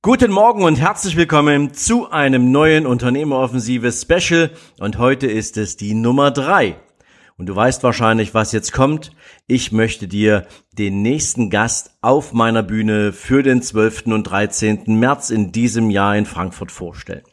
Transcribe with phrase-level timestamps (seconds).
[0.00, 5.92] Guten Morgen und herzlich willkommen zu einem neuen Unternehmeroffensive Special und heute ist es die
[5.94, 6.76] Nummer drei.
[7.36, 9.10] Und du weißt wahrscheinlich, was jetzt kommt.
[9.48, 14.06] Ich möchte dir den nächsten Gast auf meiner Bühne für den 12.
[14.06, 14.84] und 13.
[14.86, 17.24] März in diesem Jahr in Frankfurt vorstellen.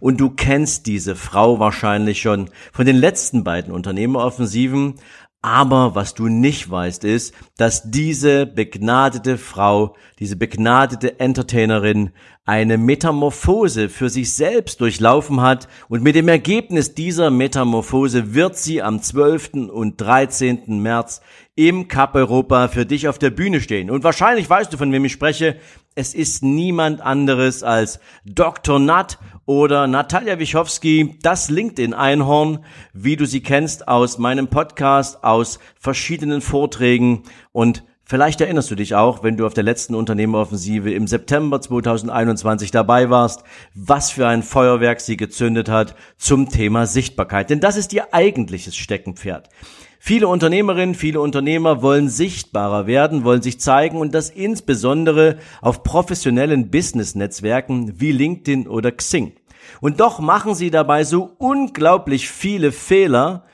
[0.00, 4.94] Und du kennst diese Frau wahrscheinlich schon von den letzten beiden Unternehmeroffensiven,
[5.44, 12.12] aber was du nicht weißt, ist, dass diese begnadete Frau, diese begnadete Entertainerin
[12.46, 18.82] eine Metamorphose für sich selbst durchlaufen hat und mit dem Ergebnis dieser Metamorphose wird sie
[18.82, 19.70] am 12.
[19.72, 20.80] und 13.
[20.82, 21.22] März
[21.56, 23.90] im Cup Europa für dich auf der Bühne stehen.
[23.90, 25.56] Und wahrscheinlich weißt du, von wem ich spreche.
[25.94, 28.78] Es ist niemand anderes als Dr.
[28.78, 36.42] Nat oder Natalia Wichowski, das LinkedIn-Einhorn, wie du sie kennst aus meinem Podcast, aus verschiedenen
[36.42, 37.22] Vorträgen
[37.52, 42.70] und Vielleicht erinnerst du dich auch, wenn du auf der letzten Unternehmeroffensive im September 2021
[42.70, 47.48] dabei warst, was für ein Feuerwerk sie gezündet hat zum Thema Sichtbarkeit.
[47.48, 49.48] Denn das ist ihr eigentliches Steckenpferd.
[49.98, 56.70] Viele Unternehmerinnen, viele Unternehmer wollen sichtbarer werden, wollen sich zeigen und das insbesondere auf professionellen
[56.70, 59.32] Business-Netzwerken wie LinkedIn oder Xing.
[59.80, 63.44] Und doch machen sie dabei so unglaublich viele Fehler,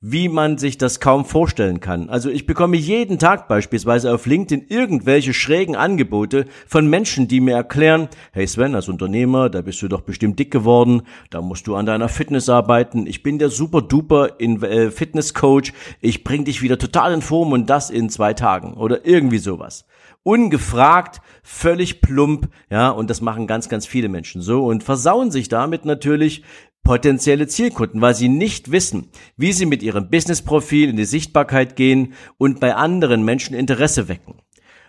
[0.00, 2.10] wie man sich das kaum vorstellen kann.
[2.10, 7.54] Also ich bekomme jeden Tag beispielsweise auf LinkedIn irgendwelche schrägen Angebote von Menschen, die mir
[7.54, 11.76] erklären, hey Sven, als Unternehmer, da bist du doch bestimmt dick geworden, da musst du
[11.76, 16.60] an deiner Fitness arbeiten, ich bin der super duper äh, Fitness Coach, ich bring dich
[16.60, 19.86] wieder total in Form und das in zwei Tagen oder irgendwie sowas
[20.26, 25.48] ungefragt, völlig plump, ja, und das machen ganz, ganz viele Menschen so und versauen sich
[25.48, 26.42] damit natürlich
[26.86, 32.14] potenzielle Zielkunden, weil sie nicht wissen, wie sie mit ihrem Businessprofil in die Sichtbarkeit gehen
[32.38, 34.36] und bei anderen Menschen Interesse wecken.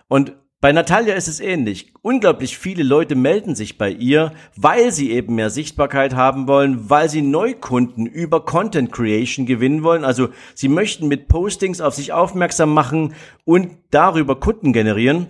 [0.06, 1.92] Und bei Natalia ist es ähnlich.
[2.02, 7.08] Unglaublich viele Leute melden sich bei ihr, weil sie eben mehr Sichtbarkeit haben wollen, weil
[7.08, 10.04] sie Neukunden über Content Creation gewinnen wollen.
[10.04, 15.28] Also sie möchten mit Postings auf sich aufmerksam machen und darüber Kunden generieren.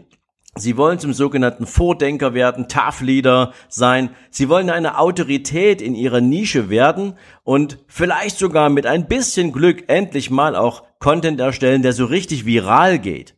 [0.58, 4.10] Sie wollen zum sogenannten Vordenker werden, Tough Leader sein.
[4.30, 7.14] Sie wollen eine Autorität in ihrer Nische werden
[7.44, 12.46] und vielleicht sogar mit ein bisschen Glück endlich mal auch Content erstellen, der so richtig
[12.46, 13.36] viral geht.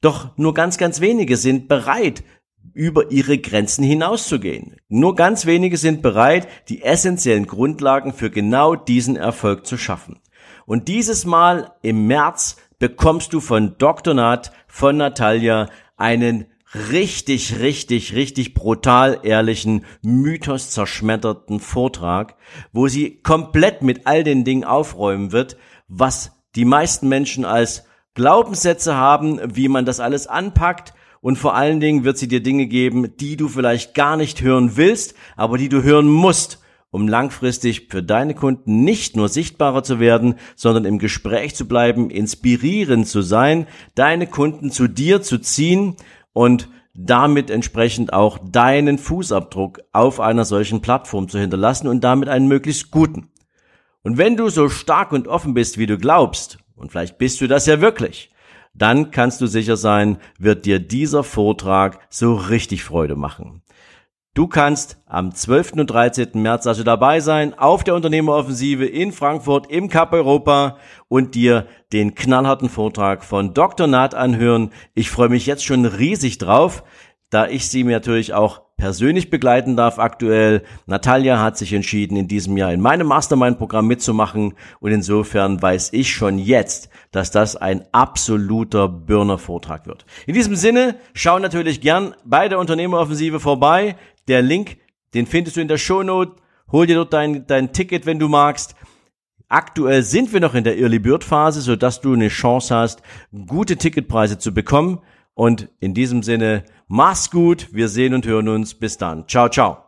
[0.00, 2.22] Doch nur ganz, ganz wenige sind bereit,
[2.72, 4.76] über ihre Grenzen hinauszugehen.
[4.88, 10.20] Nur ganz wenige sind bereit, die essentiellen Grundlagen für genau diesen Erfolg zu schaffen.
[10.66, 14.14] Und dieses Mal im März bekommst du von Dr.
[14.14, 16.46] Nat, von Natalia einen
[16.90, 22.36] richtig, richtig, richtig brutal ehrlichen, mythos zerschmetterten Vortrag,
[22.72, 25.56] wo sie komplett mit all den Dingen aufräumen wird,
[25.88, 30.94] was die meisten Menschen als Glaubenssätze haben, wie man das alles anpackt.
[31.20, 34.76] Und vor allen Dingen wird sie dir Dinge geben, die du vielleicht gar nicht hören
[34.76, 36.60] willst, aber die du hören musst,
[36.90, 42.10] um langfristig für deine Kunden nicht nur sichtbarer zu werden, sondern im Gespräch zu bleiben,
[42.10, 45.96] inspirierend zu sein, deine Kunden zu dir zu ziehen
[46.32, 52.48] und damit entsprechend auch deinen Fußabdruck auf einer solchen Plattform zu hinterlassen und damit einen
[52.48, 53.28] möglichst guten.
[54.02, 57.46] Und wenn du so stark und offen bist, wie du glaubst, und vielleicht bist du
[57.46, 58.32] das ja wirklich,
[58.74, 63.62] dann kannst du sicher sein, wird dir dieser Vortrag so richtig Freude machen.
[64.34, 65.72] Du kannst am 12.
[65.72, 66.30] und 13.
[66.34, 70.78] März also dabei sein auf der Unternehmeroffensive in Frankfurt im Cup Europa
[71.08, 73.88] und dir den knallharten Vortrag von Dr.
[73.88, 74.70] Naht anhören.
[74.94, 76.84] Ich freue mich jetzt schon riesig drauf,
[77.30, 80.62] da ich sie mir natürlich auch persönlich begleiten darf aktuell.
[80.86, 86.14] Natalia hat sich entschieden, in diesem Jahr in meinem Mastermind-Programm mitzumachen und insofern weiß ich
[86.14, 90.06] schon jetzt, dass das ein absoluter Burner-Vortrag wird.
[90.26, 93.96] In diesem Sinne, schau natürlich gern bei der Unternehmeroffensive vorbei.
[94.28, 94.78] Der Link,
[95.12, 96.36] den findest du in der Shownote.
[96.70, 98.76] Hol dir dort dein, dein Ticket, wenn du magst.
[99.48, 103.02] Aktuell sind wir noch in der Early Bird Phase, sodass du eine Chance hast,
[103.46, 105.00] gute Ticketpreise zu bekommen.
[105.38, 107.68] Und in diesem Sinne, mach's gut.
[107.70, 108.74] Wir sehen und hören uns.
[108.74, 109.28] Bis dann.
[109.28, 109.87] Ciao, ciao.